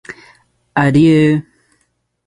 Adieu. 0.73 1.45